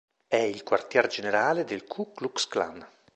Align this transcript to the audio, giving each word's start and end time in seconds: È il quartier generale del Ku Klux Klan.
È 0.27 0.35
il 0.35 0.63
quartier 0.63 1.05
generale 1.05 1.63
del 1.63 1.83
Ku 1.83 2.11
Klux 2.11 2.47
Klan. 2.47 2.83